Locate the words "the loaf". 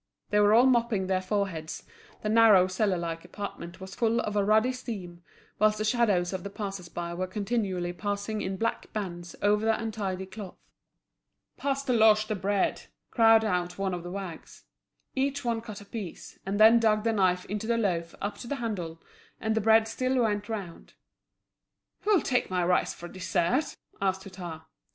17.67-18.15